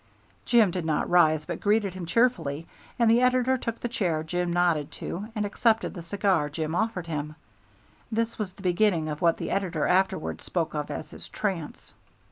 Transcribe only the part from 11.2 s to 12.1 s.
trance.